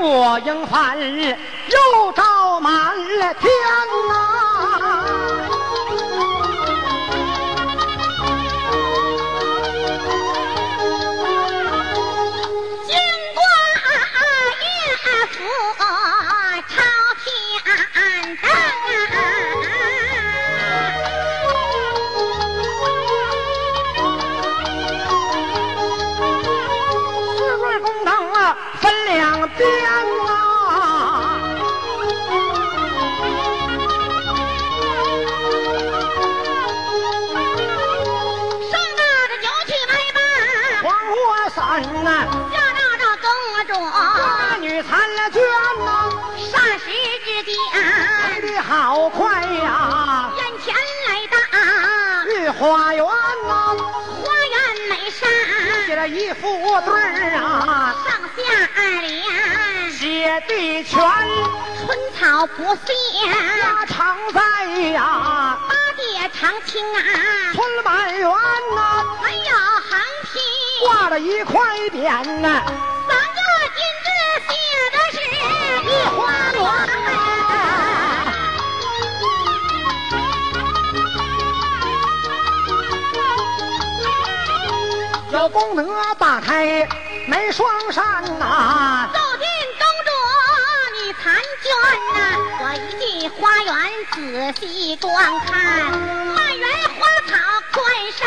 [0.00, 0.98] 我迎帆
[1.68, 2.72] 又照满
[3.18, 3.50] 了天
[4.08, 4.37] 呐、
[41.68, 42.10] 火伞呐、
[42.50, 43.28] 下到这公
[43.66, 43.70] 主，
[44.48, 45.38] 那女参了娟
[45.84, 46.10] 呐、
[46.50, 46.86] 霎时
[47.26, 50.74] 之间来，的好快呀、眼前
[51.06, 51.36] 来到
[52.32, 54.56] 御花园呐、花园
[54.88, 55.28] 美上，
[55.86, 56.40] 写了一副
[56.86, 58.38] 对儿啊，上下
[58.74, 60.98] 二联，写的全
[61.84, 62.90] 春草不谢，
[63.62, 64.40] 花常在
[64.92, 66.98] 呀，八戒长青啊，
[67.52, 68.26] 春满园
[68.74, 69.54] 呐、还有
[69.90, 70.17] 横批。
[70.80, 71.60] 挂了一块
[71.92, 72.62] 匾呐、
[73.08, 73.40] 三个
[73.74, 74.06] 金字
[74.46, 74.50] 写
[74.92, 75.16] 的是
[75.84, 76.16] 一花
[76.52, 76.58] 园。
[85.32, 85.82] 有功德
[86.18, 86.88] 打开
[87.26, 89.46] 门双扇呐、走进
[89.78, 90.10] 宫中
[90.94, 91.24] 你婵
[91.62, 91.66] 娟
[92.14, 92.18] 呐，
[92.62, 93.74] 我一进花园
[94.12, 94.16] 仔
[94.60, 95.06] 细观
[95.46, 95.56] 看，
[96.34, 97.32] 满园花草
[97.72, 97.76] 宽
[98.16, 98.22] 上。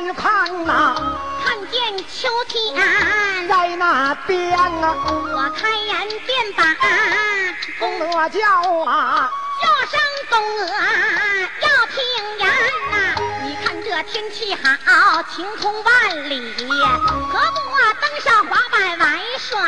[0.00, 0.96] 头观看呐、
[1.44, 2.74] 看见秋天，
[3.48, 6.64] 在那边啊、我开眼便把
[7.78, 8.40] 公鹅叫
[8.86, 9.30] 啊，
[9.60, 10.00] 叫声
[10.30, 10.66] 公鹅
[11.60, 11.98] 要听
[12.38, 12.48] 言
[12.90, 12.92] 呐、
[13.42, 19.60] 你看这天气好，晴空万里，何不啊登上滑板玩耍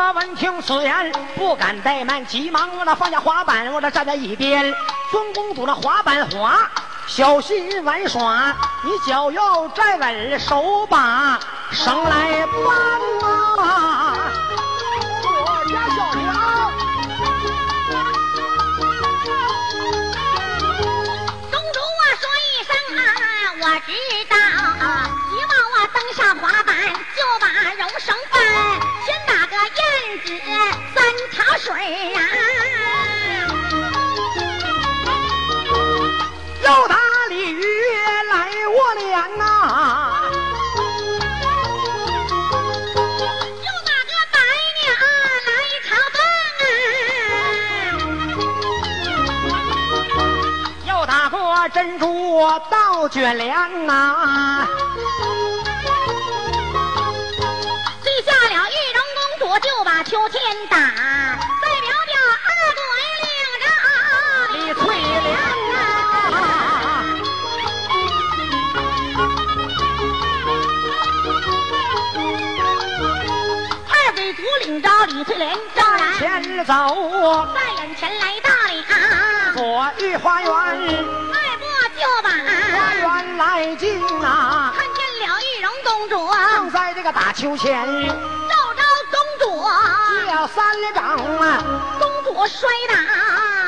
[0.00, 4.74] 有公德闻听此言，不敢怠慢，急忙我那放下滑板，我这站在一边。
[5.10, 6.58] 孙公主那滑板滑，
[7.06, 11.38] 小心玩耍，你脚要站稳，手把
[11.70, 13.89] 绳来扳呐、
[31.58, 32.20] 水啊。
[36.62, 36.96] 又打
[37.28, 37.62] 鲤鱼
[38.30, 38.34] 来
[38.68, 39.42] 我脸呐、
[43.58, 44.38] 又打个白
[44.80, 44.84] 鸟
[45.46, 45.50] 来
[45.88, 46.20] 朝灯
[50.86, 50.86] 啊！
[50.86, 51.34] 又打个
[51.70, 52.04] 珍珠
[52.70, 54.66] 倒卷帘呐、
[76.70, 81.64] 走在眼前来到了，左御花园，迈步
[81.98, 82.30] 就把。
[82.30, 89.68] 花园来进啊、看见了玉容公主，正在这个打秋千，照着公主，
[90.14, 90.64] 接了三
[90.94, 91.60] 掌啊，
[91.98, 92.94] 公主摔打，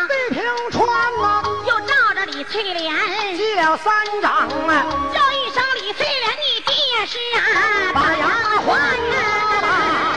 [0.06, 0.88] 地平川
[1.24, 3.36] 啊，又照着李翠莲。
[3.36, 4.30] 击了三掌。
[4.32, 6.72] 啊，叫一声李翠莲，你爹
[7.08, 8.28] 是啊，把丫
[8.64, 10.11] 鬟啊。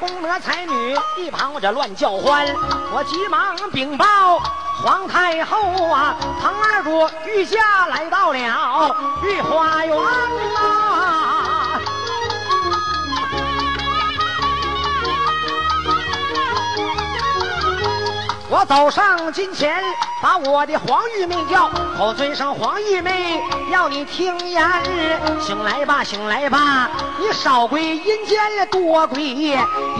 [0.00, 2.46] 宫娥才女，一旁我这乱叫欢，
[2.90, 4.38] 我急忙禀报
[4.82, 5.60] 皇太后
[5.92, 10.89] 啊，唐二主御驾来到了御花园呐、
[18.52, 19.80] 我走上金前，
[20.20, 23.40] 把我的黄玉妹叫，口尊声黄玉妹，
[23.70, 24.68] 要你听言。
[25.40, 26.90] 醒来吧，醒来吧，
[27.20, 29.50] 你少归阴间，多归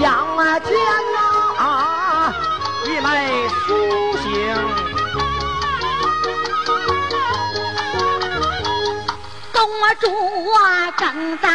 [0.00, 0.74] 阳间
[1.14, 2.34] 呐、啊！
[2.88, 4.56] 玉妹苏醒，
[9.52, 9.62] 公
[10.00, 10.08] 主
[10.50, 11.48] 啊，正在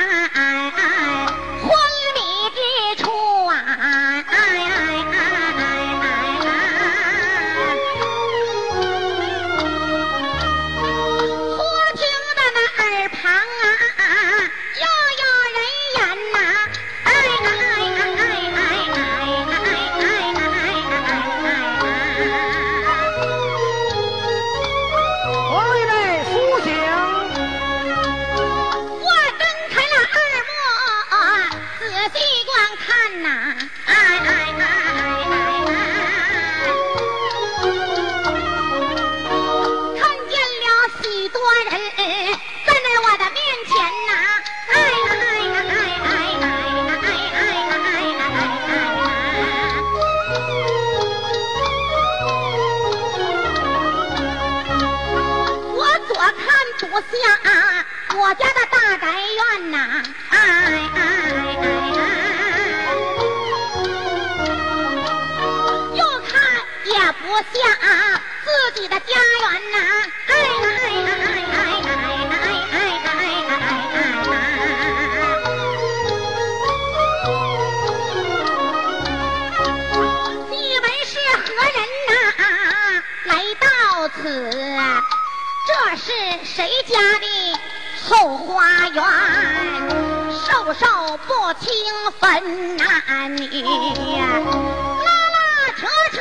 [92.26, 92.42] 分
[92.78, 95.06] 男女，拉
[95.36, 95.38] 拉
[95.78, 96.18] 扯扯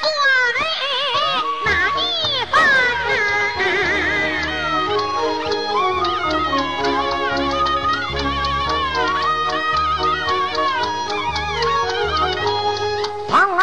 [0.00, 0.08] 所
[0.56, 0.58] 谓
[1.66, 1.68] 哪
[1.98, 2.00] 一
[2.50, 2.56] 番？
[13.28, 13.60] 唐儿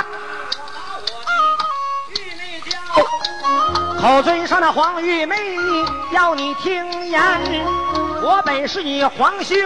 [3.99, 5.35] 口尊上的黄玉妹，
[6.11, 7.19] 要你听言。
[8.21, 9.57] 我本是你皇兄，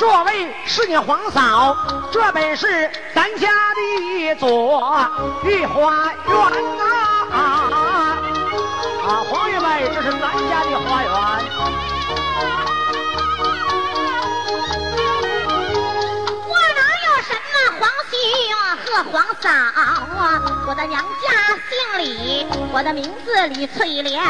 [0.00, 1.76] 这位是你皇嫂，
[2.10, 5.06] 这本是咱家的一座
[5.44, 6.34] 御花园
[7.30, 8.16] 啊！
[9.04, 11.12] 啊，皇爷们，这是咱家的花园。
[16.48, 18.16] 我哪有什么皇兄
[18.86, 20.08] 和皇嫂啊？
[20.66, 21.28] 我的娘家
[21.68, 24.24] 姓李，我的名字李翠莲。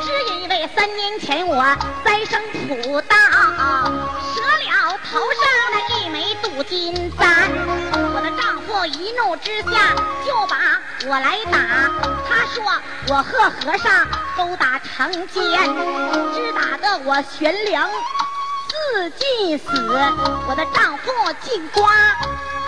[0.00, 1.62] 只因为三年前我
[2.02, 3.14] 栽生土道，
[5.04, 5.42] 头上
[5.72, 7.26] 的一枚镀金簪。
[8.12, 9.94] 我的丈夫一怒之下
[10.26, 10.56] 就把
[11.06, 11.58] 我来打，
[12.28, 12.62] 他说
[13.08, 15.42] 我和和尚勾搭成奸，
[16.34, 17.88] 只打得我悬梁。
[18.68, 19.66] 自尽死，
[20.48, 21.90] 我的丈夫进瓜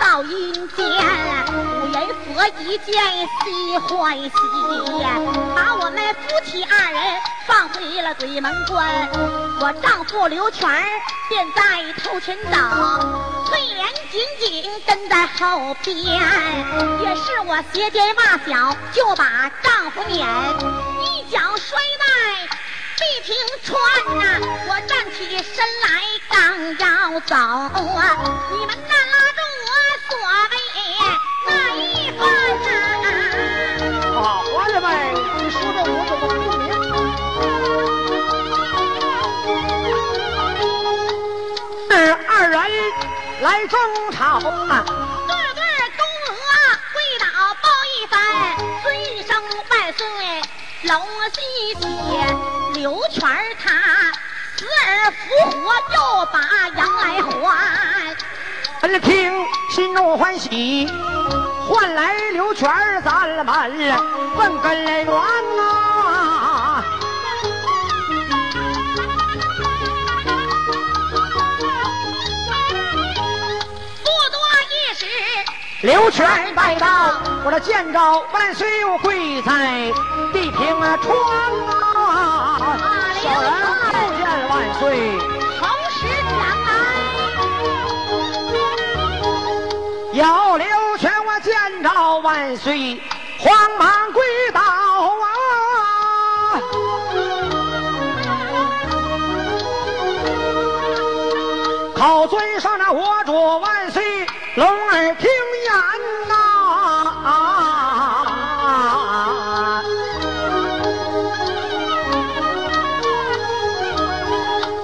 [0.03, 2.93] 到阴间，五人佛一见
[3.45, 4.29] 喜欢喜，
[5.55, 7.01] 把我们夫妻二人
[7.47, 9.09] 放回了鬼门关。
[9.61, 10.69] 我丈夫刘全
[11.29, 11.61] 便在
[12.03, 12.57] 头前走，
[13.47, 15.95] 翠莲紧紧跟在后边，
[17.01, 20.27] 也是我斜肩袜小就把丈夫撵，
[21.01, 22.05] 一脚摔在。
[22.95, 23.73] 地平川
[24.19, 24.23] 呐、
[24.67, 25.87] 我站起身来
[26.29, 28.03] 刚要走啊，
[28.51, 29.32] 你们那拉
[43.41, 43.77] 来争
[44.11, 44.85] 吵啊！
[45.27, 45.61] 对对，
[45.97, 46.01] 公
[46.31, 46.41] 娥
[46.93, 47.25] 跪倒
[47.61, 48.15] 报一番，
[48.81, 48.85] 尊
[49.27, 49.29] 声
[49.69, 50.01] 万岁，
[50.83, 50.91] 龙
[51.33, 51.37] 西
[51.73, 51.81] 血，
[52.73, 53.21] 刘全
[53.61, 53.65] 他
[54.55, 56.35] 死而复活，又把
[56.69, 58.12] 羊来还。
[58.83, 59.33] 恩听
[59.69, 60.85] 心中欢喜，
[61.65, 62.69] 换来刘全
[63.01, 63.45] 咱们
[64.35, 66.83] 问根源呐。
[74.03, 74.37] 不多
[74.69, 75.05] 一时，
[75.83, 77.99] 刘全带到我这见着
[78.33, 79.93] 万岁，我跪在
[80.33, 81.15] 地平啊窗
[81.69, 82.75] 啊，
[83.15, 83.49] 小人
[83.93, 85.32] 叩见万岁。
[90.13, 90.67] 要刘
[90.99, 93.01] 全，我见着万岁，
[93.39, 95.25] 慌忙跪倒啊！
[101.95, 105.31] 靠尊上那我主万岁，龙儿听
[105.63, 105.73] 言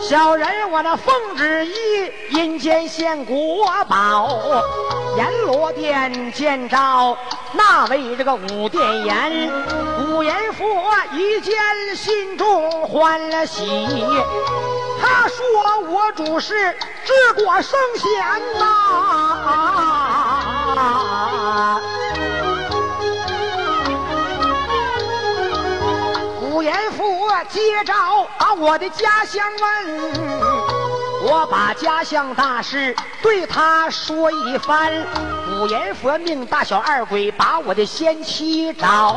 [0.09, 1.71] 小人我那奉旨意，
[2.31, 4.27] 阴间献国宝，
[5.15, 7.15] 阎罗殿见着
[7.53, 9.51] 那位这个武殿阎，
[10.07, 10.65] 武阎佛
[11.13, 11.55] 一见
[11.95, 13.63] 心中欢了喜，
[14.99, 16.71] 他说我主是
[17.05, 18.19] 治国圣贤
[18.57, 18.65] 呐、
[20.75, 21.81] 啊
[27.45, 27.93] 接着
[28.37, 34.91] 把我的家乡问，我把家乡大事对他说一番。
[35.51, 39.11] 五阎佛命大小二鬼把我的先妻找，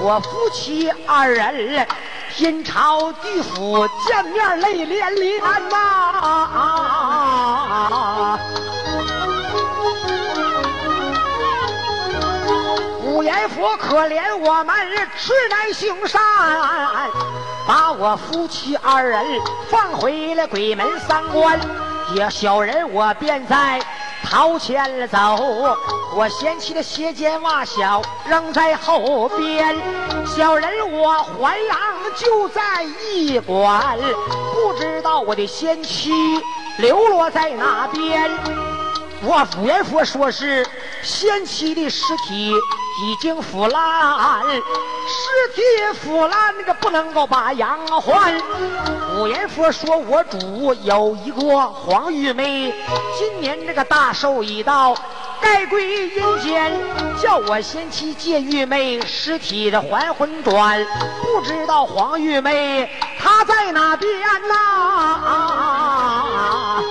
[0.00, 1.86] 我夫妻二人
[2.34, 5.98] 天朝地府见面泪连连呐、
[13.04, 14.74] 五阎佛可怜我们
[15.16, 16.20] 痴男行善，
[17.66, 19.24] 把我夫妻二人
[19.68, 21.58] 放回了鬼门三关。
[22.14, 23.80] 也小人我便在
[24.24, 25.18] 桃前走，
[26.16, 29.76] 我嫌弃的鞋尖袜小扔在后边。
[30.26, 31.78] 小人我还郎
[32.16, 33.96] 就在驿馆，
[34.52, 36.12] 不知道我的先妻
[36.78, 38.28] 流落在哪边。
[39.22, 40.66] 我五阎佛说是
[41.02, 42.52] 先妻的尸体
[43.02, 45.62] 已经腐烂，尸体
[46.00, 48.34] 腐烂那个不能够把阳还。
[49.16, 52.74] 五阎佛说我主有一个黄玉梅，
[53.18, 54.94] 今年这个大寿已到，
[55.40, 56.72] 该归阴间，
[57.20, 60.84] 叫我先妻借玉梅尸体的还魂转，
[61.22, 64.10] 不知道黄玉梅她在哪边
[64.46, 64.54] 呐、
[65.24, 66.82] 啊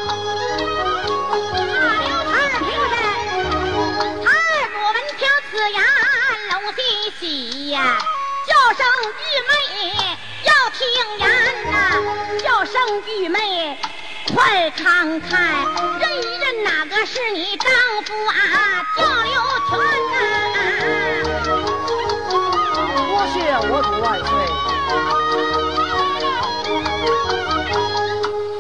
[8.46, 8.82] 叫声
[9.20, 9.52] 玉妹
[10.44, 10.80] 要听
[11.20, 11.24] 言
[11.72, 11.74] 呐，
[12.44, 12.76] 叫声
[13.08, 13.38] 玉妹。
[14.36, 15.32] 快看看，
[16.00, 17.72] 认一认哪个是你丈
[18.06, 18.32] 夫啊？
[18.96, 19.34] 叫刘
[19.70, 19.72] 全
[20.12, 20.14] 呐、
[23.10, 23.36] 多谢
[23.70, 24.30] 我主万岁。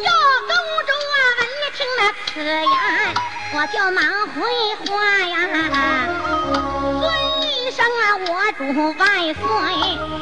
[0.04, 0.10] 要，
[0.48, 0.52] 公
[0.88, 1.42] 主啊，闻
[1.76, 2.02] 听了
[2.34, 2.68] 此言，
[3.54, 4.00] 我就忙
[4.34, 4.36] 回
[4.88, 4.88] 话
[5.28, 6.19] 呀。
[7.70, 8.64] 尊一声啊，我主
[8.98, 9.44] 万岁，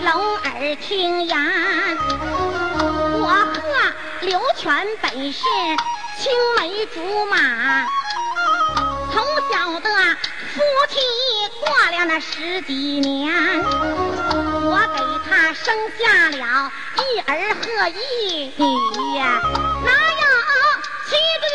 [0.03, 1.97] 龙耳听言。
[3.21, 3.61] 我和
[4.21, 5.39] 刘全本是
[6.17, 7.37] 青梅竹马，
[9.13, 9.89] 从小的
[10.53, 10.99] 夫妻
[11.61, 13.33] 过了那十几年。
[13.63, 14.99] 我给
[15.29, 19.39] 他生下了一儿和一女呀，
[19.85, 20.23] 哪有
[21.05, 21.45] 妻子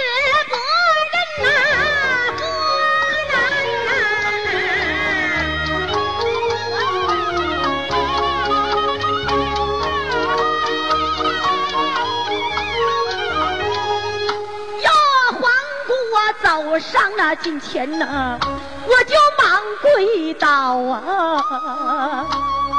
[16.58, 18.38] 我走上那近前呐，
[18.86, 21.42] 我就忙跪倒啊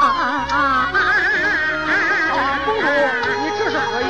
[0.00, 0.06] 啊
[0.50, 0.54] 啊！
[2.30, 2.82] 啊，公主，
[3.42, 4.04] 你这是何意？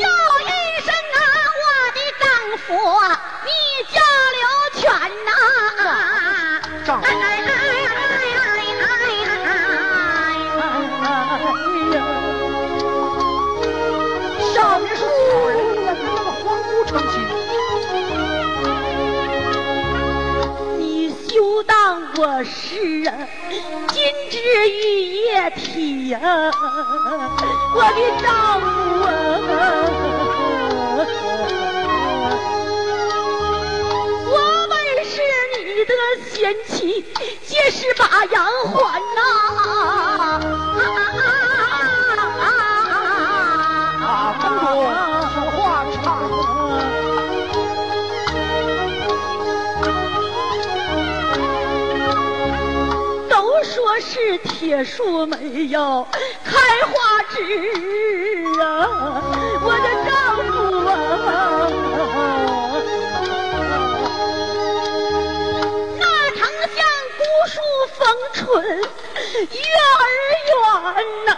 [0.00, 0.02] 叫
[0.40, 1.20] 一声啊，
[1.60, 2.24] 我的丈
[2.66, 2.66] 夫，
[3.44, 3.48] 你
[3.92, 3.96] 叫
[4.38, 4.42] 刘
[4.80, 4.82] 全
[5.26, 5.30] 呐、
[6.86, 7.04] 丈夫
[24.08, 24.38] 金枝
[24.70, 24.72] 玉
[25.26, 26.18] 叶体呀、
[27.74, 28.26] 我的丈
[28.58, 28.66] 夫
[29.04, 29.12] 啊！
[34.30, 34.32] 我
[34.70, 34.72] 本
[35.04, 35.20] 是
[35.58, 35.92] 你的
[36.32, 36.32] 贤
[36.66, 37.04] 妻，
[37.44, 38.34] 皆是把阳
[38.72, 39.18] 还呐、
[54.00, 56.06] 是铁树没有
[56.44, 56.56] 开
[56.86, 57.40] 花枝
[58.60, 58.88] 啊
[59.60, 60.12] 我的丈
[60.46, 60.90] 夫啊
[65.98, 66.40] 那丞
[66.74, 66.78] 像
[67.18, 67.58] 独树
[67.98, 67.98] 逢
[68.32, 68.46] 春
[69.50, 69.58] 月
[69.94, 70.06] 儿
[70.48, 70.56] 圆
[71.26, 71.28] 呐。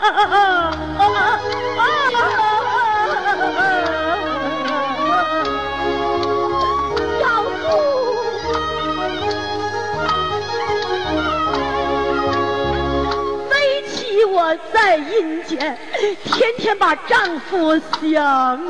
[14.73, 15.77] 在阴间，
[16.25, 18.21] 天天把丈夫想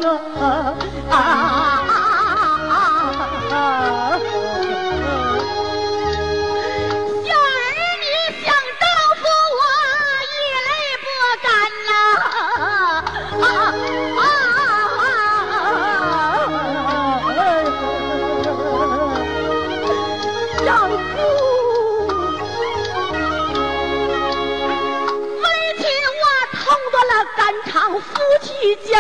[0.03, 0.75] 啊
[1.11, 2.00] 啊！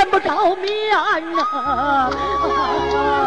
[0.00, 0.90] 见不着面
[1.36, 3.19] 呐、都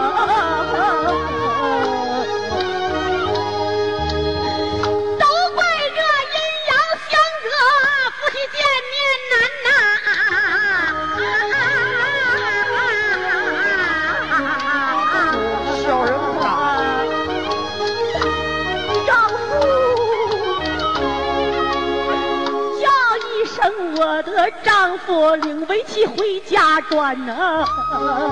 [25.08, 27.66] 我，领为妻回家转呐、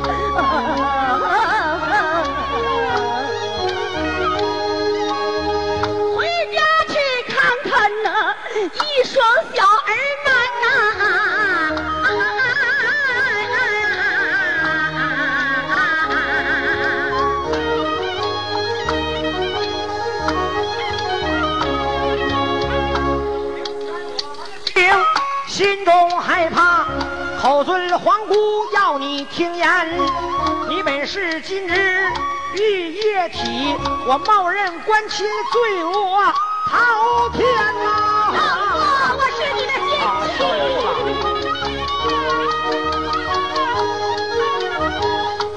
[0.03, 1.90] 回
[28.03, 28.35] 皇姑
[28.73, 29.69] 要你听言。
[30.67, 32.07] 你本是今日
[32.55, 33.75] 玉液体，
[34.07, 36.33] 我冒认官亲罪恶
[36.65, 37.45] 滔天
[37.83, 38.79] 呐、丈夫，
[39.17, 40.01] 我是你的贤
[40.35, 40.39] 妻。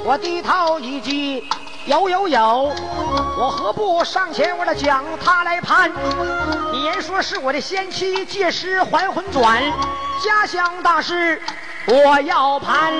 [0.04, 1.48] 我低头一击，
[1.86, 2.74] 有有有，
[3.38, 5.90] 我何不上前我的将他来判？
[6.72, 9.62] 你言说是我的先妻，借尸还魂转，
[10.22, 11.40] 家乡大事
[11.86, 12.92] 我要盘。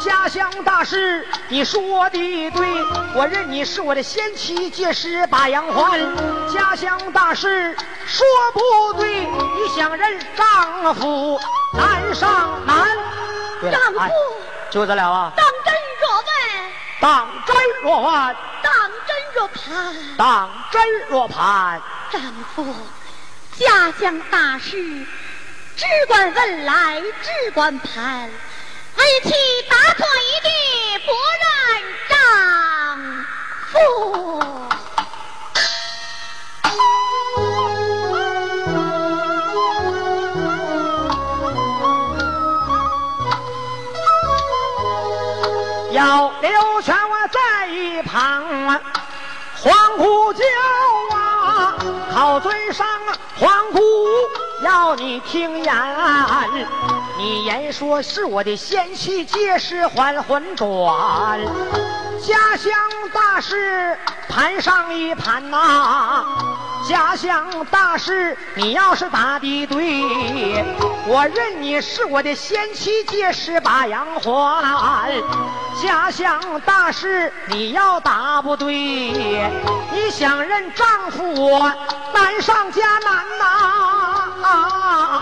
[0.00, 2.68] 家乡大事你说的对，
[3.14, 5.98] 我认你是我的先妻，借尸把羊还。
[6.52, 11.40] 家乡大事说不对，你想认丈夫
[11.74, 12.88] 难上难。
[13.72, 14.10] 丈夫哎
[14.70, 15.32] 就这了啊。
[15.36, 16.70] 当真若问，
[17.00, 19.94] 当真若问，当真若盘。
[20.16, 21.80] 当真若盘，
[22.12, 22.22] 丈
[22.54, 22.74] 夫，
[23.56, 25.04] 家乡大事，
[25.78, 28.28] 只管问来，只管盘。
[28.96, 29.30] 为妻
[29.70, 30.48] 答错一句，
[31.06, 31.12] 不
[31.44, 31.48] 认
[32.08, 32.18] 丈
[33.70, 33.72] 夫。
[45.92, 48.80] 要刘全我在一旁啊，
[49.54, 50.44] 黄姑叫
[51.14, 51.76] 啊，
[52.12, 52.84] 靠嘴上
[53.36, 53.80] 黄姑
[54.62, 55.74] 要你听言，
[57.16, 61.38] 你言说是我的仙气借尸还魂转，
[62.26, 62.72] 家乡
[63.12, 63.96] 大事
[64.28, 66.24] 盘上一盘呐、
[66.88, 70.64] 家乡大事，你要是答的对，
[71.06, 75.12] 我认你是我的先妻，届时把羊还。
[75.80, 78.72] 家乡大事，你要答不对，
[79.92, 81.72] 你想认丈夫我
[82.12, 83.44] 难上加难呐！
[84.42, 84.50] 啊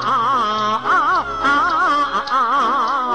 [0.05, 0.11] 啊
[0.83, 1.49] 啊啊
[2.31, 3.06] 啊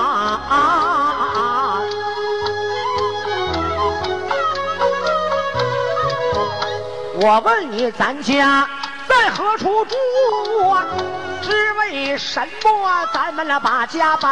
[7.23, 8.67] 我问你，咱家
[9.07, 9.95] 在何处住
[10.69, 10.83] 啊？
[11.43, 14.31] 只为什么咱们了把家搬？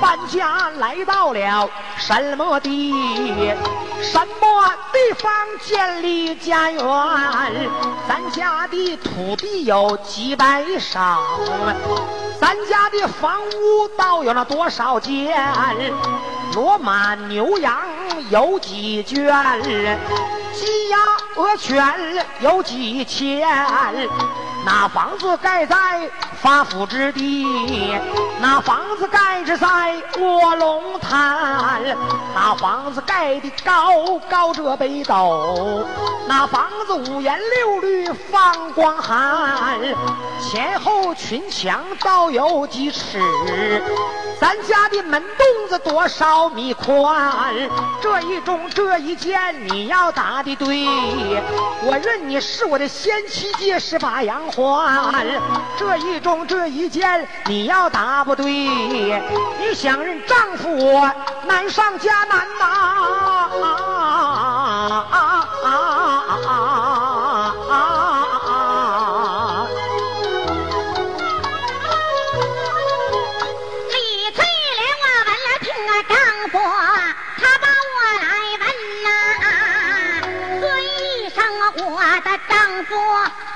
[0.00, 3.52] 搬家来到了什么地？
[4.00, 6.84] 什么地方建立家园？
[8.08, 11.18] 咱家的土地有几百上，
[12.40, 15.36] 咱家的房屋倒有了多少间？
[16.52, 17.76] 骡马牛羊
[18.30, 19.60] 有几圈？
[20.60, 20.98] 鸡鸭
[21.36, 21.82] 鹅犬
[22.40, 23.40] 有几千？
[24.66, 25.74] 那房子盖在
[26.42, 27.46] 发福之地，
[28.40, 31.82] 那房子盖着在卧龙潭，
[32.34, 35.86] 那房子盖的高高这北斗，
[36.26, 39.78] 那房子五颜六绿放光寒，
[40.40, 43.20] 前后群墙倒有几尺，
[44.40, 47.54] 咱家的门洞子多少米宽？
[48.00, 50.86] 这一中这一间你要答的对，
[51.82, 55.26] 我认你是我的先妻，届时把羊还。
[55.76, 61.08] 这一中这一剑你要答不对，你想认丈夫
[61.46, 62.64] 难上加难呐！
[63.62, 63.66] 啊
[65.10, 65.16] 啊
[65.62, 65.68] 啊啊
[66.38, 66.99] 啊啊！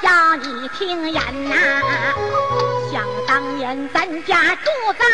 [0.05, 1.55] 要你听言呐。
[2.93, 5.05] 想当年咱家住在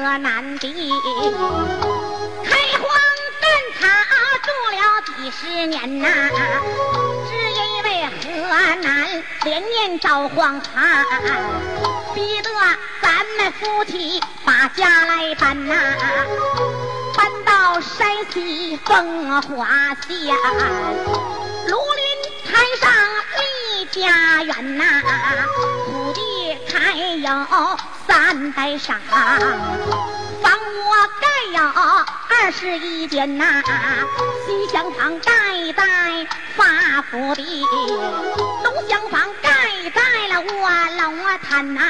[0.00, 0.90] 河南地，
[2.44, 2.88] 开荒
[3.42, 3.80] 干草
[4.44, 6.08] 住了几十年呐。
[7.28, 8.86] 只因为河南
[9.42, 11.04] 连年遭荒旱，
[12.14, 12.50] 逼得
[13.02, 15.74] 咱们夫妻把家来搬呐。
[17.16, 19.66] 搬到山西风华
[20.06, 20.36] 县，
[21.66, 22.06] 庐林
[22.46, 22.88] 台上
[24.00, 24.84] 家园呐，
[25.86, 26.20] 土地
[26.68, 27.28] 开有
[28.06, 33.62] 三百上，房屋盖有二十一间呐，
[34.46, 35.32] 西厢房盖
[35.74, 37.64] 在发福地，
[38.62, 39.50] 东厢房盖
[39.94, 41.80] 在了卧龙潭呐，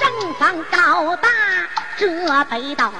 [0.00, 1.28] 正房高大
[1.98, 2.06] 这
[2.50, 2.90] 北斗。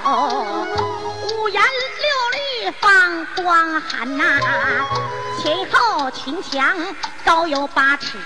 [1.25, 4.39] 五颜六绿放光寒呐，
[5.43, 6.77] 前后群墙
[7.25, 8.19] 高有八尺，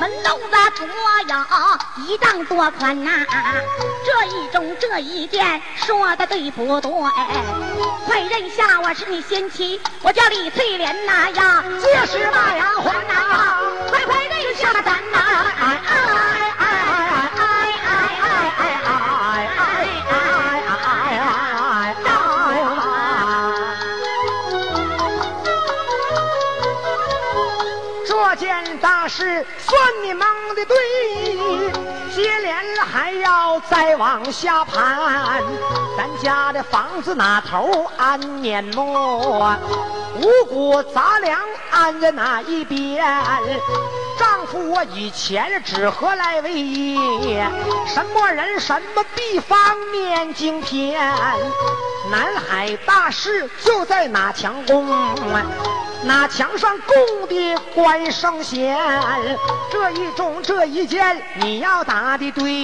[0.00, 0.86] 门洞子左
[1.28, 1.34] 有
[2.04, 3.10] 一丈多宽呐。
[4.04, 6.90] 这一中这一件说对不对？
[8.06, 15.18] 快认下我是你先妻，我叫李翠莲呐呀，这是马呀还呐，快快认下咱呐！
[29.12, 29.24] 是
[29.58, 30.76] 算你忙的对，
[32.14, 35.42] 接连还要再往下盘。
[35.96, 39.56] 咱家的房子哪头安碾磨，
[40.20, 43.04] 五谷杂粮安在哪一边？
[44.20, 46.94] 丈夫我以前只何来为一？
[47.86, 49.58] 什么人什么地方
[49.92, 51.00] 念经篇？
[52.10, 54.86] 南海大士就在哪墙宫？
[56.02, 58.78] 哪墙上供的关圣贤，
[59.70, 62.62] 这一中这一件你要答的对，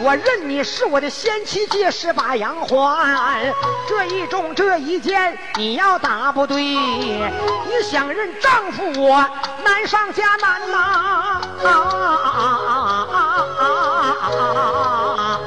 [0.00, 3.52] 我认你是我的先妻，借十把洋还。
[3.88, 9.28] 这一中这一件你要答不对，你想认丈夫我
[9.64, 10.76] 难上加难呐！
[10.76, 13.92] 啊啊啊啊啊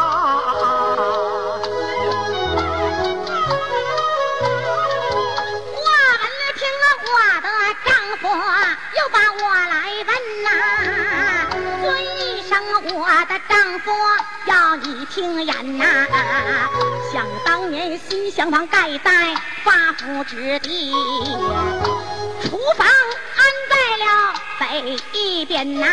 [8.97, 9.75] 又把我来
[10.07, 10.09] 问
[10.43, 10.47] 呐，
[11.81, 12.51] 尊一声
[12.93, 13.87] 我的丈夫，
[14.45, 15.85] 要你听言呐。
[17.11, 20.91] 想当年西厢房盖在发福之地，
[22.43, 23.75] 厨房安在
[24.59, 25.87] 北一边呐，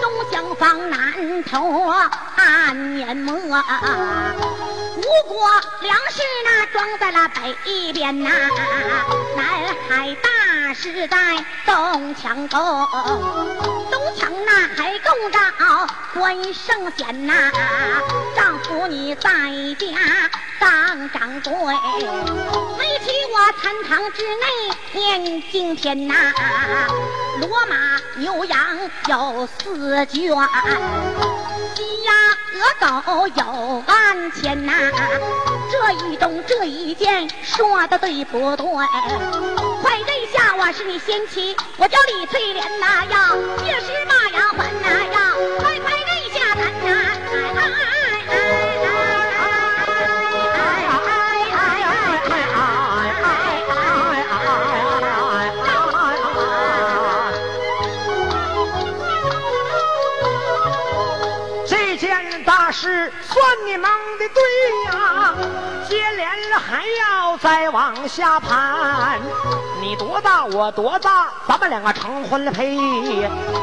[0.00, 1.92] 东厢房南头
[2.36, 5.50] 安碾磨，五果
[5.82, 8.30] 粮食那装在了北一边呐，
[9.36, 9.44] 南
[9.88, 10.28] 海大。
[10.74, 11.16] 是在
[11.66, 12.58] 东墙沟，
[13.90, 15.38] 东墙那还够着
[16.14, 17.50] 关圣贤呐，
[18.36, 19.30] 丈夫你在
[19.78, 21.52] 家当掌柜，
[22.78, 24.46] 没提我禅堂之内
[24.92, 26.14] 念经篇呐，
[27.48, 27.76] 骡马
[28.16, 28.58] 牛羊
[29.08, 30.12] 有四卷，
[31.74, 32.12] 鸡鸭
[32.52, 34.72] 鹅狗有万千呐，
[35.72, 38.66] 这一种这一件说的对不对？
[39.82, 43.30] 快认下我是你先妻，我叫李翠莲呐呀，
[43.64, 45.32] 借尸马呀还呐呀，
[67.40, 69.20] 再往下盘。
[69.80, 72.76] 你多大，我多大，咱们两个成婚配。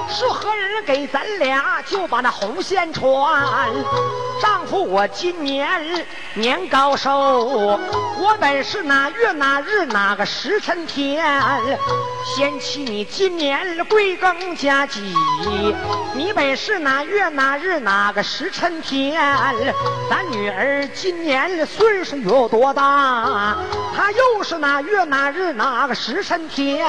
[0.10, 3.72] 是何人给咱俩就把那红线穿？
[4.42, 7.10] 丈夫我今年年高寿，
[8.20, 11.26] 我本是哪月哪日哪个时辰天？
[12.36, 15.02] 贤妻你今年贵庚佳几？
[16.14, 19.22] 你本是哪月哪日哪个时辰天？
[20.10, 23.56] 咱女儿今年岁数有多大？
[23.96, 26.05] 她又是哪月哪日哪个时？
[26.08, 26.86] 时辰天，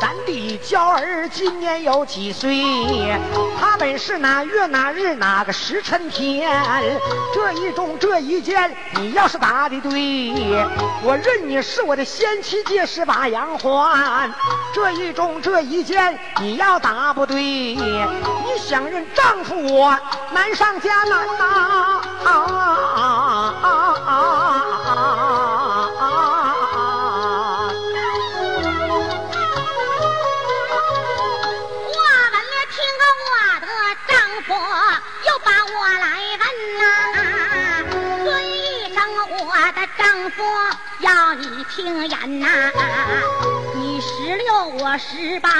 [0.00, 3.16] 咱的娇儿今年有几岁？
[3.60, 6.50] 他本是哪月哪日哪个时辰天？
[7.32, 9.92] 这一中这一件，你要是答的对，
[11.04, 14.28] 我认你是我的先妻，借十把洋还。
[14.72, 17.78] 这一中这一件，你要答不对，你
[18.58, 19.96] 想认丈夫我
[20.32, 21.44] 难上加难呐！
[22.24, 22.32] 啊啊
[22.96, 23.70] 啊啊
[24.04, 24.12] 啊
[24.88, 25.69] 啊！
[41.00, 42.46] 要你听言呐，
[43.74, 45.50] 你十六我十八，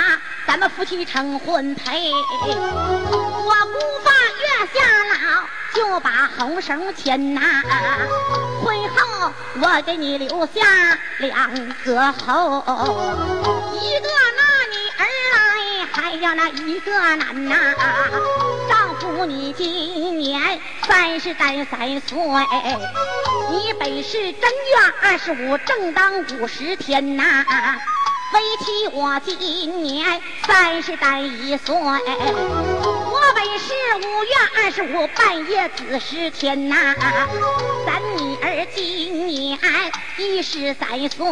[0.46, 2.11] 咱们夫妻成婚配。
[2.12, 5.42] 我姑发月下老，
[5.74, 7.40] 就把红绳牵呐。
[8.62, 10.61] 婚后我给你留下
[11.18, 11.50] 两
[11.85, 12.62] 个后，
[13.72, 15.00] 一个那女儿
[15.33, 17.55] 来，还要那一个男呐。
[19.26, 22.18] 你今年三十单三岁，
[23.50, 27.44] 你本是正月二十五，正当五十天呐。
[28.33, 31.76] 为妻我今年三十单一岁，
[33.31, 33.73] 我本是
[34.09, 36.97] 五月二十五半夜子时天呐。
[37.87, 39.57] 咱女儿今年
[40.19, 41.25] 一十三岁，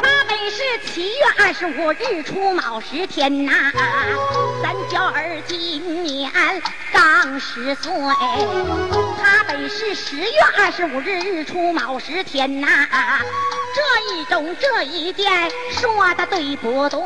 [0.00, 3.72] 她本是七月二十五日出卯时天呐。
[4.62, 6.30] 咱娇儿今年
[6.92, 7.92] 刚十岁，
[9.20, 12.68] 她本是十月二十五日日出卯时天呐。
[13.74, 17.00] 这一种这一件说的对不对？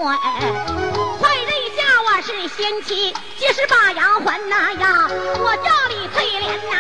[2.23, 6.77] 是仙妻，即是把羊还那呀，我叫李翠莲呐。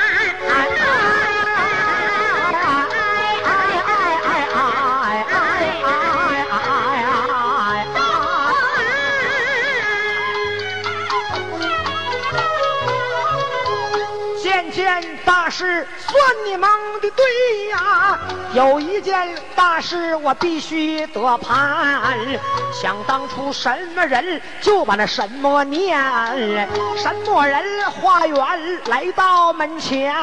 [15.52, 16.81] 算你忙。
[17.02, 18.18] 的对呀，
[18.54, 22.00] 有一件大事我必须得盘。
[22.72, 25.98] 想当初什么人就把那什么念，
[26.96, 28.38] 什么人化缘
[28.86, 30.14] 来到门前，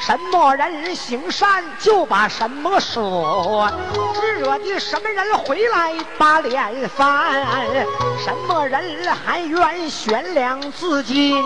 [0.00, 3.70] 什么人行善就把什么说，
[4.14, 7.44] 只惹的什么人回来把脸翻，
[8.24, 8.82] 什么人
[9.24, 11.36] 还愿悬梁自尽，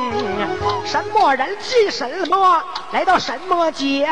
[0.87, 2.63] 什么人记什么。
[2.93, 4.09] 来到什么间，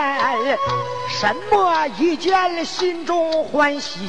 [1.09, 4.01] 什么一见心中欢喜，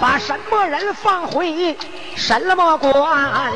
[0.00, 1.76] 把什么人放回
[2.14, 3.52] 什么关？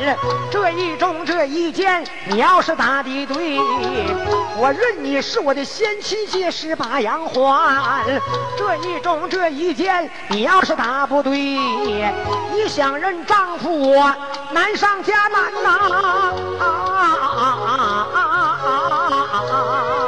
[0.51, 3.57] 这一中这一间，你要是答的对，
[4.57, 8.19] 我认你是我的先妻，借十八阳还。
[8.57, 14.15] 这一中这一件，你要是答不对，你想认丈夫我
[14.51, 15.69] 难上加难呐！
[15.69, 16.65] 啊啊
[16.99, 17.79] 啊啊
[18.13, 18.19] 啊啊
[19.31, 19.98] 啊啊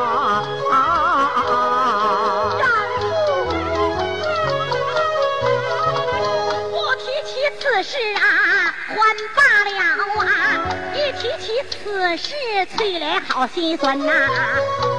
[12.02, 12.34] 此事，
[12.76, 14.12] 翠莲好心酸呐。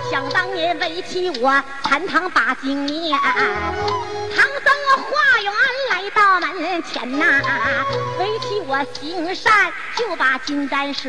[0.08, 5.52] 想当年为妻我禅堂把经念，唐僧化缘
[6.02, 7.24] 来到门前呐，
[8.18, 11.08] 为妻我行善就把金丹舍，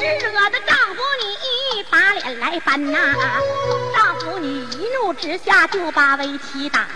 [0.00, 2.98] 只惹得丈夫你把脸来翻呐。
[3.94, 6.86] 丈夫你一怒之下就把为妻打，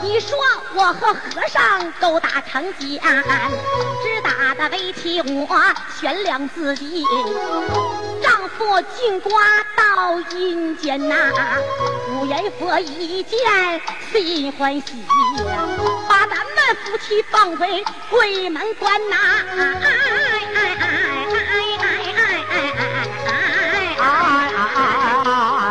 [0.00, 0.38] 你说
[0.74, 2.98] 我和和尚勾搭成奸，
[4.02, 5.46] 只打的为妻我
[6.00, 7.04] 悬梁自尽。
[8.48, 9.32] 佛进瓜
[9.76, 11.14] 到阴间呐，
[12.10, 13.38] 五爷佛一见
[14.12, 15.04] 心欢喜，
[16.08, 19.16] 把咱们夫妻放回鬼门关呐！
[19.56, 19.88] 哎
[20.54, 20.94] 哎哎哎
[21.30, 21.46] 哎
[21.80, 21.86] 哎哎
[22.18, 22.54] 哎哎哎
[23.28, 23.32] 哎哎
[23.98, 24.86] 哎哎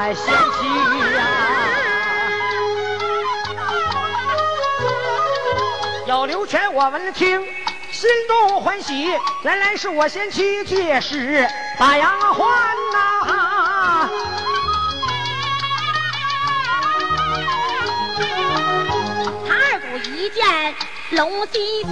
[0.06, 0.14] 哎！
[0.14, 0.58] 贤妻
[1.16, 1.20] 呀，
[6.08, 7.42] 有刘全我们听，
[7.92, 11.48] 心中欢喜，原来是我贤妻借尸。
[11.80, 12.50] 把杨欢
[12.92, 13.00] 呐。
[19.48, 20.76] 他二股一见
[21.12, 21.92] 龙西起，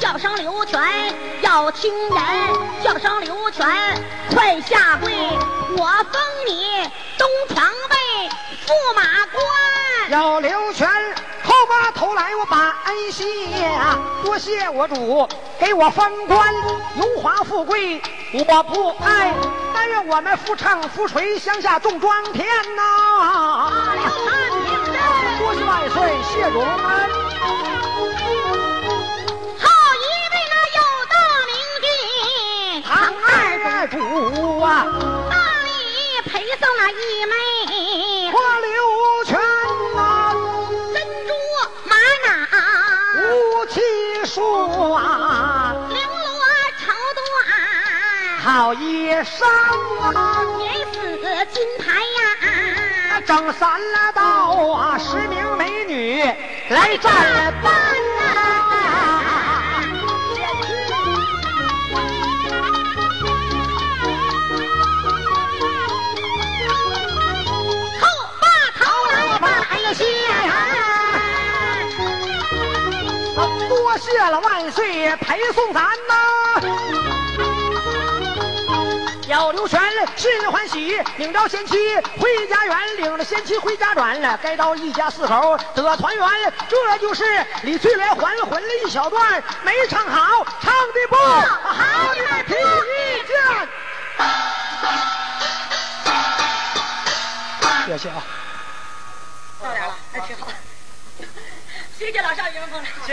[0.00, 0.80] 叫声刘全
[1.42, 2.18] 要听人，
[2.82, 3.66] 叫声刘全
[4.34, 5.12] 快下跪，
[5.76, 8.28] 我封你东床位
[8.66, 10.10] 驸马官。
[10.10, 10.88] 要刘全。
[11.72, 13.24] 后把头来，我把恩谢，
[14.22, 15.26] 多谢我主
[15.58, 16.54] 给我封官，
[16.96, 19.32] 荣华富贵我不爱，
[19.72, 23.72] 但愿我们夫唱夫垂，乡下种庄田呐。
[25.38, 26.68] 多谢万岁，谢主恩。
[29.58, 31.16] 好一位那有大
[31.48, 31.86] 名的
[32.86, 32.92] 唐
[33.24, 34.86] 二主啊，
[35.30, 35.70] 大礼
[36.28, 37.34] 陪送了一枚
[48.54, 49.48] 老爷山
[50.14, 51.00] 啊，免死
[51.52, 52.20] 金牌呀、
[53.14, 54.22] 啊，整三了道
[54.74, 56.22] 啊，十名美女
[56.68, 57.10] 来占
[57.62, 57.72] 班
[58.18, 58.92] 呐、啊。
[73.98, 77.01] 谢了万岁，陪送咱呐。
[79.32, 79.80] 要刘全
[80.14, 86.28] 心欢喜，领着贤妻回家园，领着贤妻回家转了，该到一家四口得团圆。
[86.68, 87.24] 这就是
[87.62, 93.34] 李翠莲还魂了一小段，没唱好，唱的不好，你提意见。
[97.86, 98.22] 谢谢啊。
[99.62, 100.46] 到点了，哎，挺好。
[101.98, 103.06] 谢谢老少爷们捧场。